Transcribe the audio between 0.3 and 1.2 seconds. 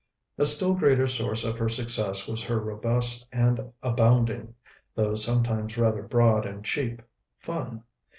A still greater